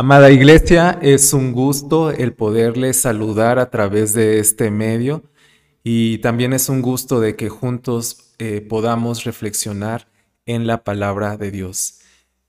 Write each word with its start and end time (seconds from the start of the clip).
Amada 0.00 0.30
iglesia, 0.30 0.96
es 1.02 1.32
un 1.32 1.52
gusto 1.52 2.12
el 2.12 2.32
poderles 2.32 3.00
saludar 3.00 3.58
a 3.58 3.68
través 3.68 4.14
de 4.14 4.38
este 4.38 4.70
medio 4.70 5.24
y 5.82 6.18
también 6.18 6.52
es 6.52 6.68
un 6.68 6.82
gusto 6.82 7.18
de 7.18 7.34
que 7.34 7.48
juntos 7.48 8.32
eh, 8.38 8.60
podamos 8.60 9.24
reflexionar 9.24 10.06
en 10.46 10.68
la 10.68 10.84
palabra 10.84 11.36
de 11.36 11.50
Dios. 11.50 11.98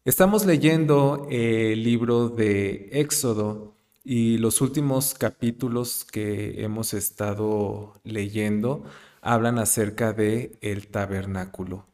Estamos 0.06 0.46
leyendo 0.46 1.26
el 1.32 1.84
libro 1.84 2.30
de 2.30 2.90
Éxodo 2.92 3.74
y 4.04 4.38
los 4.38 4.62
últimos 4.62 5.16
capítulos 5.16 6.06
que 6.06 6.64
hemos 6.64 6.94
estado 6.94 8.00
leyendo 8.04 8.84
hablan 9.22 9.58
acerca 9.58 10.14
de 10.14 10.56
el 10.62 10.86
tabernáculo. 10.90 11.89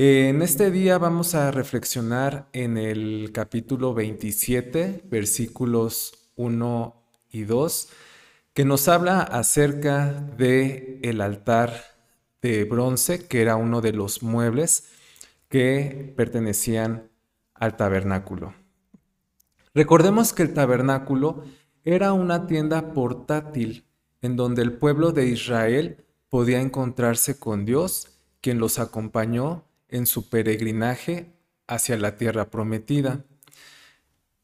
En 0.00 0.42
este 0.42 0.70
día 0.70 0.96
vamos 0.96 1.34
a 1.34 1.50
reflexionar 1.50 2.48
en 2.52 2.76
el 2.76 3.32
capítulo 3.32 3.94
27, 3.94 5.02
versículos 5.10 6.30
1 6.36 7.02
y 7.30 7.42
2, 7.42 7.88
que 8.54 8.64
nos 8.64 8.86
habla 8.86 9.22
acerca 9.22 10.12
de 10.12 11.00
el 11.02 11.20
altar 11.20 11.82
de 12.40 12.62
bronce, 12.62 13.26
que 13.26 13.42
era 13.42 13.56
uno 13.56 13.80
de 13.80 13.92
los 13.92 14.22
muebles 14.22 14.84
que 15.48 16.14
pertenecían 16.16 17.10
al 17.54 17.76
tabernáculo. 17.76 18.54
Recordemos 19.74 20.32
que 20.32 20.44
el 20.44 20.54
tabernáculo 20.54 21.42
era 21.82 22.12
una 22.12 22.46
tienda 22.46 22.92
portátil 22.92 23.84
en 24.22 24.36
donde 24.36 24.62
el 24.62 24.74
pueblo 24.74 25.10
de 25.10 25.26
Israel 25.26 26.04
podía 26.28 26.60
encontrarse 26.60 27.40
con 27.40 27.64
Dios, 27.64 28.20
quien 28.40 28.60
los 28.60 28.78
acompañó 28.78 29.64
en 29.88 30.06
su 30.06 30.28
peregrinaje 30.28 31.32
hacia 31.66 31.96
la 31.96 32.16
tierra 32.16 32.50
prometida. 32.50 33.24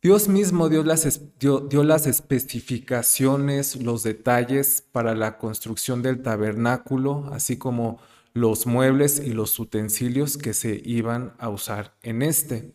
Dios 0.02 0.28
mismo 0.28 0.68
dio 0.68 0.84
las, 0.84 1.20
dio, 1.38 1.82
las, 1.82 2.06
especificaciones, 2.06 3.76
los 3.76 4.02
detalles 4.02 4.84
para 4.92 5.14
la 5.14 5.38
construcción 5.38 6.02
del 6.02 6.22
tabernáculo, 6.22 7.30
así 7.32 7.56
como 7.56 7.98
los 8.34 8.66
muebles 8.66 9.18
y 9.18 9.32
los 9.32 9.58
utensilios 9.58 10.36
que 10.36 10.52
se 10.52 10.82
iban 10.84 11.32
a 11.38 11.48
usar 11.48 11.96
en 12.02 12.20
este. 12.20 12.74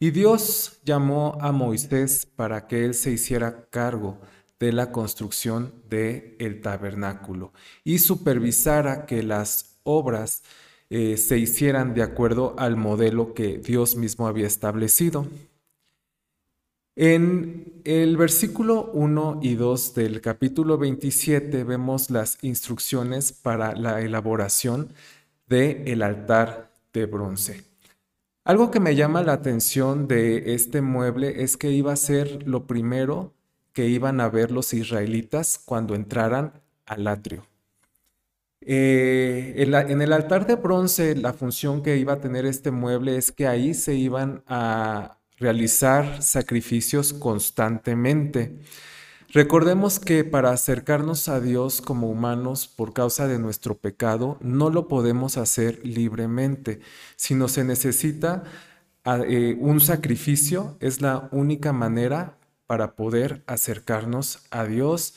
Y 0.00 0.10
Dios 0.10 0.78
llamó 0.84 1.36
a 1.40 1.52
Moisés 1.52 2.24
para 2.24 2.66
que 2.66 2.86
él 2.86 2.94
se 2.94 3.10
hiciera 3.10 3.66
cargo 3.68 4.18
de 4.58 4.72
la 4.72 4.90
construcción 4.90 5.74
del 5.90 6.34
el 6.38 6.62
tabernáculo 6.62 7.52
y 7.84 7.98
supervisara 7.98 9.04
que 9.04 9.22
las 9.22 9.76
obras 9.82 10.42
eh, 10.90 11.16
se 11.16 11.38
hicieran 11.38 11.94
de 11.94 12.02
acuerdo 12.02 12.54
al 12.58 12.76
modelo 12.76 13.34
que 13.34 13.58
Dios 13.58 13.96
mismo 13.96 14.26
había 14.26 14.46
establecido. 14.46 15.26
En 16.96 17.80
el 17.84 18.16
versículo 18.16 18.90
1 18.92 19.40
y 19.42 19.54
2 19.54 19.94
del 19.94 20.20
capítulo 20.20 20.78
27 20.78 21.62
vemos 21.62 22.10
las 22.10 22.38
instrucciones 22.42 23.32
para 23.32 23.76
la 23.76 24.00
elaboración 24.00 24.92
del 25.46 25.86
el 25.86 26.02
altar 26.02 26.72
de 26.92 27.06
bronce. 27.06 27.62
Algo 28.44 28.70
que 28.70 28.80
me 28.80 28.96
llama 28.96 29.22
la 29.22 29.34
atención 29.34 30.08
de 30.08 30.54
este 30.54 30.80
mueble 30.80 31.42
es 31.42 31.56
que 31.56 31.70
iba 31.70 31.92
a 31.92 31.96
ser 31.96 32.48
lo 32.48 32.66
primero 32.66 33.34
que 33.74 33.86
iban 33.86 34.20
a 34.20 34.28
ver 34.28 34.50
los 34.50 34.74
israelitas 34.74 35.60
cuando 35.64 35.94
entraran 35.94 36.52
al 36.86 37.06
atrio. 37.06 37.47
Eh, 38.70 39.54
en, 39.56 40.02
el 40.02 40.12
altar 40.12 40.46
de 40.46 40.56
bronce, 40.56 41.16
la 41.16 41.32
función 41.32 41.82
que 41.82 41.96
iba 41.96 42.12
a 42.12 42.20
tener 42.20 42.44
este 42.44 42.70
mueble 42.70 43.16
es 43.16 43.32
que 43.32 43.46
ahí 43.46 43.72
se 43.72 43.94
iban 43.94 44.42
a 44.46 45.16
realizar 45.38 46.22
sacrificios 46.22 47.14
constantemente. 47.14 48.58
Recordemos 49.30 49.98
que 49.98 50.22
para 50.22 50.50
acercarnos 50.50 51.28
a 51.30 51.40
Dios 51.40 51.80
como 51.80 52.10
humanos 52.10 52.68
por 52.68 52.92
causa 52.92 53.26
de 53.26 53.38
nuestro 53.38 53.78
pecado, 53.78 54.36
no 54.42 54.68
lo 54.68 54.86
podemos 54.86 55.38
hacer 55.38 55.80
libremente, 55.82 56.80
sino 57.16 57.48
se 57.48 57.64
necesita 57.64 58.44
eh, 59.06 59.56
un 59.60 59.80
sacrificio, 59.80 60.76
es 60.80 61.00
la 61.00 61.30
única 61.32 61.72
manera 61.72 62.36
para 62.66 62.96
poder 62.96 63.42
acercarnos 63.46 64.46
a 64.50 64.66
Dios, 64.66 65.14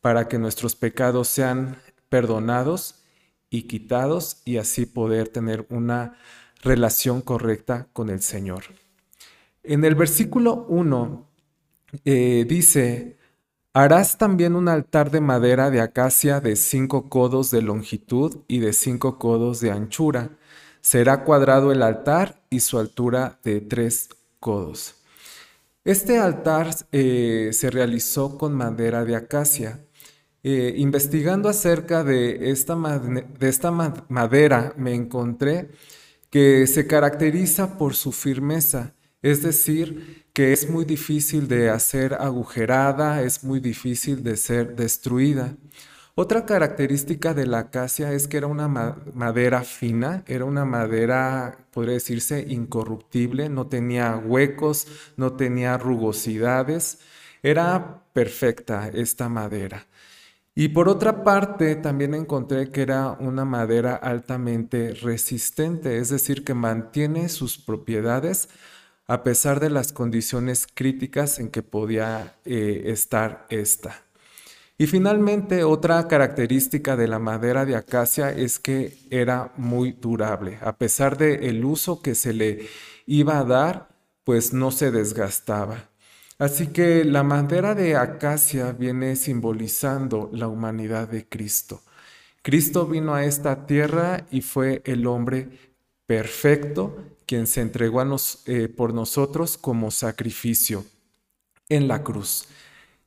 para 0.00 0.26
que 0.26 0.38
nuestros 0.38 0.74
pecados 0.74 1.28
sean 1.28 1.76
perdonados 2.08 3.02
y 3.50 3.62
quitados 3.62 4.42
y 4.44 4.58
así 4.58 4.86
poder 4.86 5.28
tener 5.28 5.66
una 5.70 6.18
relación 6.62 7.20
correcta 7.20 7.88
con 7.92 8.10
el 8.10 8.20
Señor. 8.20 8.64
En 9.62 9.84
el 9.84 9.94
versículo 9.94 10.66
1 10.68 11.26
eh, 12.04 12.44
dice, 12.48 13.18
harás 13.72 14.18
también 14.18 14.54
un 14.56 14.68
altar 14.68 15.10
de 15.10 15.20
madera 15.20 15.70
de 15.70 15.80
acacia 15.80 16.40
de 16.40 16.56
cinco 16.56 17.08
codos 17.08 17.50
de 17.50 17.62
longitud 17.62 18.38
y 18.48 18.58
de 18.60 18.72
cinco 18.72 19.18
codos 19.18 19.60
de 19.60 19.70
anchura. 19.70 20.30
Será 20.80 21.24
cuadrado 21.24 21.72
el 21.72 21.82
altar 21.82 22.40
y 22.50 22.60
su 22.60 22.78
altura 22.78 23.38
de 23.42 23.60
tres 23.60 24.10
codos. 24.40 24.94
Este 25.84 26.18
altar 26.18 26.74
eh, 26.92 27.50
se 27.52 27.70
realizó 27.70 28.36
con 28.36 28.54
madera 28.54 29.04
de 29.04 29.16
acacia 29.16 29.80
eh, 30.42 30.74
investigando 30.76 31.48
acerca 31.48 32.04
de 32.04 32.50
esta, 32.50 32.76
de 32.76 33.48
esta 33.48 33.70
madera, 33.70 34.74
me 34.76 34.94
encontré 34.94 35.70
que 36.30 36.66
se 36.66 36.86
caracteriza 36.86 37.78
por 37.78 37.94
su 37.94 38.12
firmeza, 38.12 38.94
es 39.22 39.42
decir, 39.42 40.26
que 40.32 40.52
es 40.52 40.70
muy 40.70 40.84
difícil 40.84 41.48
de 41.48 41.70
hacer 41.70 42.14
agujerada, 42.14 43.22
es 43.22 43.42
muy 43.42 43.60
difícil 43.60 44.22
de 44.22 44.36
ser 44.36 44.76
destruida. 44.76 45.56
Otra 46.14 46.46
característica 46.46 47.34
de 47.34 47.46
la 47.46 47.58
acacia 47.60 48.12
es 48.12 48.26
que 48.28 48.38
era 48.38 48.48
una 48.48 48.68
madera 48.68 49.62
fina, 49.62 50.24
era 50.26 50.44
una 50.44 50.64
madera, 50.64 51.66
podría 51.72 51.94
decirse, 51.94 52.44
incorruptible, 52.48 53.48
no 53.48 53.68
tenía 53.68 54.16
huecos, 54.16 54.86
no 55.16 55.34
tenía 55.34 55.78
rugosidades, 55.78 56.98
era 57.42 58.02
perfecta 58.12 58.88
esta 58.88 59.28
madera. 59.28 59.86
Y 60.60 60.70
por 60.70 60.88
otra 60.88 61.22
parte, 61.22 61.76
también 61.76 62.14
encontré 62.14 62.72
que 62.72 62.82
era 62.82 63.12
una 63.12 63.44
madera 63.44 63.94
altamente 63.94 64.92
resistente, 64.92 65.98
es 65.98 66.08
decir, 66.08 66.42
que 66.42 66.52
mantiene 66.52 67.28
sus 67.28 67.58
propiedades 67.58 68.48
a 69.06 69.22
pesar 69.22 69.60
de 69.60 69.70
las 69.70 69.92
condiciones 69.92 70.66
críticas 70.66 71.38
en 71.38 71.50
que 71.50 71.62
podía 71.62 72.38
eh, 72.44 72.82
estar 72.86 73.46
esta. 73.50 74.02
Y 74.76 74.88
finalmente, 74.88 75.62
otra 75.62 76.08
característica 76.08 76.96
de 76.96 77.06
la 77.06 77.20
madera 77.20 77.64
de 77.64 77.76
acacia 77.76 78.32
es 78.32 78.58
que 78.58 78.98
era 79.10 79.52
muy 79.58 79.92
durable. 79.92 80.58
A 80.60 80.76
pesar 80.76 81.16
del 81.16 81.44
el 81.44 81.64
uso 81.64 82.02
que 82.02 82.16
se 82.16 82.32
le 82.32 82.66
iba 83.06 83.38
a 83.38 83.44
dar, 83.44 83.90
pues 84.24 84.52
no 84.52 84.72
se 84.72 84.90
desgastaba. 84.90 85.88
Así 86.38 86.68
que 86.68 87.04
la 87.04 87.24
madera 87.24 87.74
de 87.74 87.96
acacia 87.96 88.70
viene 88.72 89.16
simbolizando 89.16 90.30
la 90.32 90.46
humanidad 90.46 91.08
de 91.08 91.28
Cristo. 91.28 91.82
Cristo 92.42 92.86
vino 92.86 93.14
a 93.14 93.24
esta 93.24 93.66
tierra 93.66 94.24
y 94.30 94.42
fue 94.42 94.80
el 94.84 95.06
hombre 95.08 95.48
perfecto 96.06 96.96
quien 97.26 97.46
se 97.46 97.60
entregó 97.60 98.02
eh, 98.46 98.68
por 98.68 98.94
nosotros 98.94 99.58
como 99.58 99.90
sacrificio 99.90 100.84
en 101.68 101.88
la 101.88 102.04
cruz. 102.04 102.46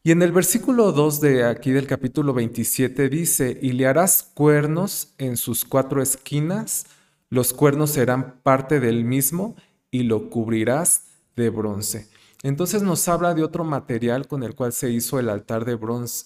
Y 0.03 0.11
en 0.11 0.21
el 0.21 0.31
versículo 0.31 0.91
2 0.91 1.21
de 1.21 1.45
aquí 1.45 1.71
del 1.71 1.87
capítulo 1.87 2.33
27 2.33 3.07
dice, 3.07 3.57
y 3.61 3.71
le 3.71 3.87
harás 3.87 4.29
cuernos 4.33 5.13
en 5.17 5.37
sus 5.37 5.63
cuatro 5.63 6.01
esquinas, 6.01 6.85
los 7.29 7.53
cuernos 7.53 7.91
serán 7.91 8.41
parte 8.43 8.79
del 8.79 9.05
mismo 9.05 9.55
y 9.89 10.03
lo 10.03 10.29
cubrirás 10.29 11.05
de 11.35 11.49
bronce. 11.49 12.09
Entonces 12.43 12.81
nos 12.81 13.07
habla 13.07 13.33
de 13.33 13.43
otro 13.43 13.63
material 13.63 14.27
con 14.27 14.43
el 14.43 14.55
cual 14.55 14.73
se 14.73 14.89
hizo 14.89 15.19
el 15.19 15.29
altar 15.29 15.65
de 15.65 15.75
bronce, 15.75 16.25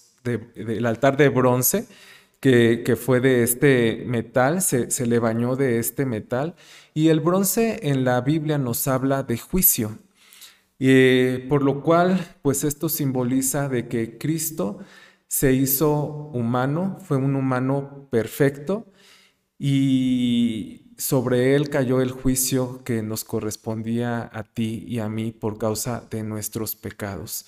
altar 0.83 1.17
de 1.17 1.29
bronce 1.29 1.87
que, 2.39 2.95
fue 2.95 3.21
de 3.21 3.43
este 3.43 4.03
metal, 4.05 4.61
se, 4.61 5.05
le 5.05 5.19
bañó 5.19 5.55
de 5.55 5.79
este 5.79 6.05
metal. 6.05 6.55
Y 6.93 7.09
el 7.09 7.19
bronce 7.19 7.79
en 7.83 8.05
la 8.05 8.21
Biblia 8.21 8.57
nos 8.57 8.87
habla 8.87 9.23
de 9.23 9.37
juicio. 9.37 9.97
Eh, 10.79 11.45
por 11.49 11.63
lo 11.63 11.81
cual, 11.81 12.19
pues 12.41 12.63
esto 12.63 12.89
simboliza 12.89 13.69
de 13.69 13.87
que 13.87 14.17
Cristo 14.17 14.79
se 15.27 15.53
hizo 15.53 16.29
humano, 16.33 16.97
fue 17.01 17.17
un 17.17 17.35
humano 17.35 18.07
perfecto 18.11 18.85
y 19.57 20.84
sobre 20.97 21.55
él 21.55 21.69
cayó 21.69 22.01
el 22.01 22.11
juicio 22.11 22.83
que 22.83 23.01
nos 23.01 23.23
correspondía 23.23 24.29
a 24.33 24.43
ti 24.43 24.85
y 24.87 24.99
a 24.99 25.09
mí 25.09 25.31
por 25.31 25.57
causa 25.57 26.03
de 26.09 26.23
nuestros 26.23 26.75
pecados. 26.75 27.45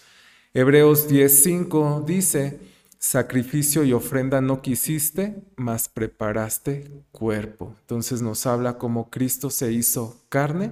Hebreos 0.53 1.09
10:5 1.09 2.03
dice, 2.05 2.59
sacrificio 2.99 3.83
y 3.83 3.93
ofrenda 3.93 4.41
no 4.41 4.61
quisiste, 4.61 5.43
mas 5.55 5.87
preparaste 5.89 6.89
cuerpo. 7.11 7.75
Entonces 7.81 8.21
nos 8.21 8.45
habla 8.45 8.77
como 8.77 9.09
Cristo 9.09 9.49
se 9.49 9.71
hizo 9.71 10.25
carne 10.29 10.71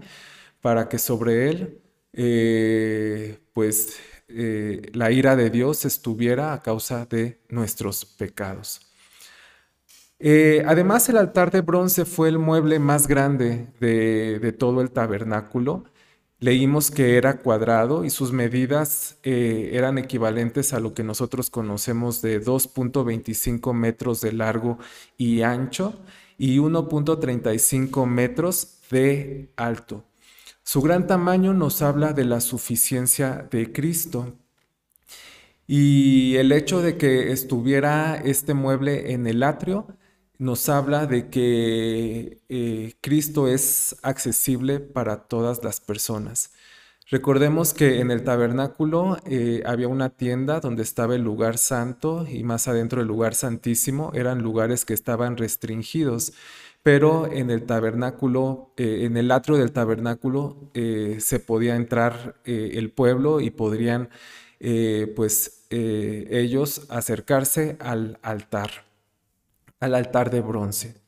para 0.62 0.90
que 0.90 0.98
sobre 0.98 1.50
él 1.50 1.82
eh, 2.14 3.40
pues 3.54 3.98
eh, 4.28 4.90
la 4.94 5.12
ira 5.12 5.36
de 5.36 5.50
Dios 5.50 5.86
estuviera 5.86 6.54
a 6.54 6.62
causa 6.62 7.06
de 7.06 7.42
nuestros 7.50 8.06
pecados. 8.06 8.82
Eh, 10.28 10.64
además, 10.66 11.08
el 11.08 11.18
altar 11.18 11.52
de 11.52 11.62
bronce 11.62 12.04
fue 12.04 12.30
el 12.30 12.40
mueble 12.40 12.80
más 12.80 13.06
grande 13.08 13.68
de, 13.80 14.56
todo 14.58 14.82
el 14.82 14.90
tabernáculo. 14.90 15.84
Leímos 16.40 16.90
que 16.90 17.18
era 17.18 17.38
cuadrado 17.42 18.04
y 18.04 18.10
sus 18.10 18.32
medidas 18.32 19.20
eh, 19.22 19.70
eran 19.74 20.00
equivalentes 20.00 20.74
a 20.74 20.80
lo 20.80 20.96
que 20.96 21.04
nosotros 21.04 21.52
conocemos 21.52 22.24
de 22.24 22.44
2.25 22.44 23.72
metros 23.74 24.20
de 24.22 24.32
largo 24.32 24.80
y 25.16 25.44
ancho 25.44 25.94
y 26.40 26.58
1.35 26.58 28.08
metros 28.08 28.80
de 28.90 29.52
alto. 29.58 30.06
Su 30.64 30.82
gran 30.82 31.06
tamaño 31.06 31.54
nos 31.54 31.84
habla 31.84 32.14
de 32.14 32.26
la 32.26 32.42
suficiencia 32.42 33.48
de 33.52 33.72
Cristo. 33.72 34.34
Y 35.68 36.36
el 36.38 36.52
hecho 36.52 36.82
de 36.82 36.98
que 36.98 37.32
estuviera 37.32 38.16
este 38.16 38.56
mueble 38.56 39.14
en 39.14 39.28
el 39.28 39.44
atrio 39.44 39.86
nos 40.38 40.70
habla 40.70 41.06
de 41.06 41.30
que 41.30 42.40
eh, 42.50 42.94
Cristo 43.02 43.48
es 43.48 43.96
accesible 44.04 44.80
para 44.80 45.28
todas 45.28 45.64
las 45.64 45.80
personas. 45.80 46.52
Recordemos 47.10 47.74
que 47.74 48.00
en 48.00 48.10
el 48.10 48.24
tabernáculo 48.24 49.18
eh, 49.26 49.62
había 49.66 49.88
una 49.88 50.10
tienda 50.10 50.60
donde 50.60 50.82
estaba 50.84 51.16
el 51.16 51.22
lugar 51.22 51.58
santo 51.58 52.26
y 52.28 52.44
más 52.44 52.68
adentro 52.68 53.02
el 53.02 53.08
lugar 53.08 53.36
santísimo. 53.36 54.12
Eran 54.16 54.42
lugares 54.42 54.86
que 54.86 54.96
estaban 54.96 55.38
restringidos, 55.38 56.34
pero 56.82 57.32
en 57.32 57.52
el 57.52 57.64
tabernáculo, 57.66 58.74
eh, 58.78 59.02
en 59.04 59.18
el 59.18 59.32
atrio 59.32 59.58
del 59.58 59.72
tabernáculo 59.72 60.72
se 60.74 61.40
podía 61.40 61.76
entrar 61.76 62.36
el 62.46 62.92
pueblo 62.92 63.40
y 63.40 63.52
podrían 63.52 64.10
pues 65.16 65.66
ellos 65.70 66.86
acercarse 66.90 67.78
al 67.80 68.18
altar 68.22 68.85
al 69.80 69.96
altar 69.96 70.30
de 70.30 70.42
bronce. 70.42 71.06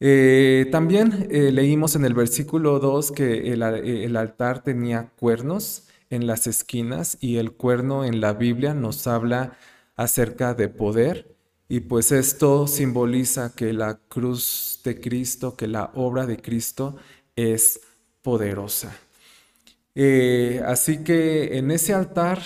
Eh, 0.00 0.68
también 0.70 1.28
eh, 1.30 1.52
leímos 1.52 1.96
en 1.96 2.04
el 2.04 2.14
versículo 2.14 2.78
2 2.78 3.12
que 3.12 3.52
eh, 3.52 4.04
el, 4.04 4.16
altar 4.16 4.62
tenía 4.62 5.10
cuernos 5.18 5.84
en 6.10 6.26
las 6.26 6.46
esquinas 6.46 7.16
y 7.20 7.36
el 7.36 7.52
cuerno 7.52 8.04
en 8.04 8.20
la 8.20 8.32
Biblia 8.32 8.74
nos 8.74 9.06
habla 9.06 9.56
acerca 9.96 10.54
de 10.54 10.68
poder 10.68 11.34
y 11.68 11.80
pues 11.80 12.12
esto 12.12 12.66
simboliza 12.66 13.54
que 13.54 13.72
la 13.72 13.98
cruz 14.08 14.80
de 14.84 15.00
Cristo, 15.00 15.56
que 15.56 15.68
la 15.68 15.90
obra 15.94 16.26
de 16.26 16.36
Cristo 16.36 16.96
es 17.36 17.80
poderosa. 18.20 18.94
así 20.66 21.04
que 21.04 21.56
en 21.56 21.70
ese 21.70 21.94
altar 21.94 22.40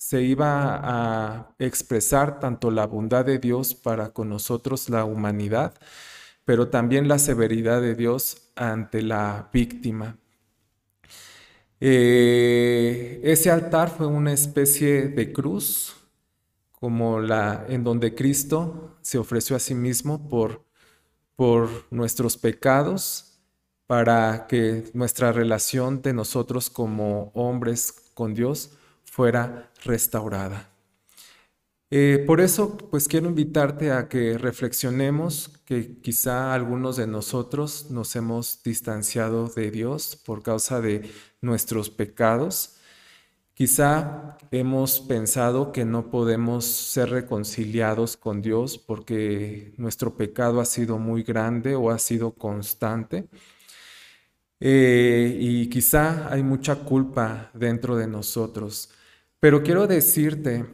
se 0.00 0.22
iba 0.22 0.80
a 0.82 1.54
expresar 1.58 2.40
tanto 2.40 2.70
la 2.70 2.86
bondad 2.86 3.22
de 3.26 3.38
Dios 3.38 3.74
para 3.74 4.14
con 4.14 4.30
nosotros, 4.30 4.88
la 4.88 5.04
humanidad, 5.04 5.74
pero 6.46 6.68
también 6.68 7.06
la 7.06 7.18
severidad 7.18 7.82
de 7.82 7.94
Dios 7.94 8.50
ante 8.56 9.02
la 9.02 9.50
víctima. 9.52 10.16
Eh, 11.80 13.20
ese 13.24 13.50
altar 13.50 13.90
fue 13.90 14.06
una 14.06 14.32
especie 14.32 15.08
de 15.08 15.34
cruz, 15.34 15.94
como 16.72 17.20
la 17.20 17.66
en 17.68 17.84
donde 17.84 18.14
Cristo 18.14 18.96
se 19.02 19.18
ofreció 19.18 19.54
a 19.54 19.58
sí 19.58 19.74
mismo 19.74 20.30
por, 20.30 20.64
por 21.36 21.68
nuestros 21.90 22.38
pecados, 22.38 23.38
para 23.86 24.46
que 24.46 24.90
nuestra 24.94 25.30
relación 25.30 26.00
de 26.00 26.14
nosotros 26.14 26.70
como 26.70 27.32
hombres 27.34 27.92
con 28.14 28.32
Dios 28.32 28.78
fuera 29.10 29.70
restaurada. 29.84 30.70
Eh, 31.92 32.22
por 32.26 32.40
eso, 32.40 32.78
pues 32.78 33.08
quiero 33.08 33.28
invitarte 33.28 33.90
a 33.90 34.08
que 34.08 34.38
reflexionemos 34.38 35.48
que 35.64 36.00
quizá 36.00 36.54
algunos 36.54 36.96
de 36.96 37.08
nosotros 37.08 37.90
nos 37.90 38.14
hemos 38.14 38.62
distanciado 38.62 39.48
de 39.48 39.72
Dios 39.72 40.14
por 40.24 40.44
causa 40.44 40.80
de 40.80 41.10
nuestros 41.40 41.90
pecados. 41.90 42.76
Quizá 43.54 44.38
hemos 44.52 45.00
pensado 45.00 45.72
que 45.72 45.84
no 45.84 46.10
podemos 46.10 46.64
ser 46.64 47.10
reconciliados 47.10 48.16
con 48.16 48.40
Dios 48.42 48.78
porque 48.78 49.74
nuestro 49.76 50.16
pecado 50.16 50.60
ha 50.60 50.64
sido 50.64 50.98
muy 50.98 51.24
grande 51.24 51.74
o 51.74 51.90
ha 51.90 51.98
sido 51.98 52.32
constante. 52.34 53.28
Eh, 54.60 55.36
y 55.40 55.68
quizá 55.68 56.32
hay 56.32 56.42
mucha 56.42 56.76
culpa 56.76 57.50
dentro 57.54 57.96
de 57.96 58.06
nosotros. 58.06 58.90
Pero 59.40 59.62
quiero 59.62 59.86
decirte 59.86 60.66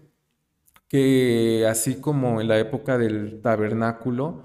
que 0.88 1.66
así 1.68 2.00
como 2.00 2.40
en 2.40 2.48
la 2.48 2.58
época 2.58 2.98
del 2.98 3.40
tabernáculo, 3.40 4.42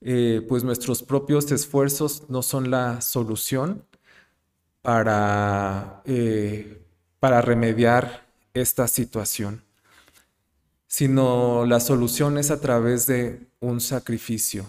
eh, 0.00 0.44
pues 0.48 0.64
nuestros 0.64 1.02
propios 1.02 1.50
esfuerzos 1.52 2.24
no 2.30 2.42
son 2.42 2.70
la 2.70 3.02
solución 3.02 3.84
para, 4.80 6.02
eh, 6.06 6.82
para 7.18 7.42
remediar 7.42 8.26
esta 8.54 8.88
situación, 8.88 9.62
sino 10.86 11.66
la 11.66 11.80
solución 11.80 12.38
es 12.38 12.50
a 12.50 12.60
través 12.60 13.06
de 13.06 13.46
un 13.60 13.80
sacrificio. 13.82 14.66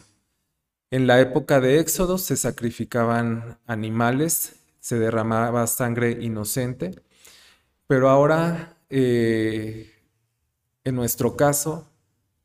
En 0.91 1.07
la 1.07 1.21
época 1.21 1.61
de 1.61 1.79
Éxodo 1.79 2.17
se 2.17 2.35
sacrificaban 2.35 3.57
animales, 3.67 4.55
se 4.81 4.99
derramaba 4.99 5.65
sangre 5.67 6.11
inocente, 6.21 7.01
pero 7.87 8.09
ahora 8.09 8.75
eh, 8.91 9.91
en 10.83 10.95
nuestro 10.95 11.35
caso, 11.35 11.87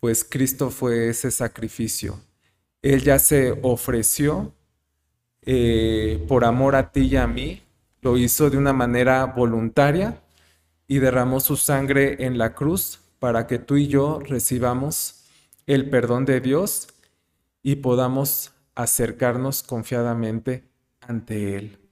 pues 0.00 0.24
Cristo 0.24 0.70
fue 0.70 1.08
ese 1.08 1.30
sacrificio. 1.30 2.20
Él 2.82 3.02
ya 3.02 3.18
se 3.18 3.58
ofreció 3.62 4.52
eh, 5.42 6.24
por 6.28 6.44
amor 6.44 6.76
a 6.76 6.92
ti 6.92 7.02
y 7.02 7.16
a 7.16 7.26
mí, 7.26 7.62
lo 8.02 8.16
hizo 8.16 8.50
de 8.50 8.58
una 8.58 8.72
manera 8.72 9.24
voluntaria 9.26 10.22
y 10.86 10.98
derramó 10.98 11.40
su 11.40 11.56
sangre 11.56 12.24
en 12.24 12.38
la 12.38 12.54
cruz 12.54 13.00
para 13.18 13.46
que 13.46 13.58
tú 13.58 13.76
y 13.76 13.88
yo 13.88 14.20
recibamos 14.20 15.24
el 15.66 15.90
perdón 15.90 16.24
de 16.24 16.40
Dios 16.40 16.88
y 17.62 17.76
podamos 17.76 18.52
acercarnos 18.74 19.62
confiadamente 19.62 20.64
ante 21.00 21.56
Él. 21.56 21.85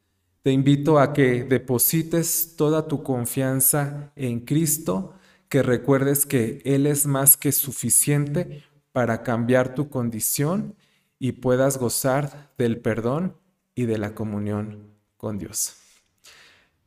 Te 0.45 0.53
invito 0.53 0.99
a 0.99 1.15
que 1.15 1.43
deposites 1.43 2.55
toda 2.55 2.87
tu 2.87 3.03
confianza 3.03 4.13
en 4.15 4.41
Cristo, 4.41 5.15
que 5.49 5.63
recuerdes 5.63 6.27
que 6.27 6.61
Él 6.67 6.87
es 6.87 7.07
más 7.07 7.39
que 7.39 7.51
suficiente 7.51 8.63
para 8.93 9.23
cambiar 9.23 9.75
tu 9.75 9.89
condición 9.89 10.77
y 11.19 11.33
puedas 11.33 11.79
gozar 11.79 12.53
del 12.59 12.77
perdón 12.77 13.39
y 13.75 13.87
de 13.87 13.97
la 13.97 14.15
comunión 14.15 14.91
con 15.17 15.39
Dios. 15.39 15.77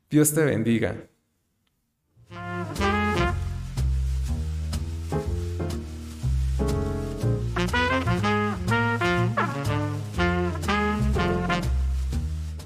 Dios 0.08 0.36
te 0.36 0.46
bendiga. 0.46 1.08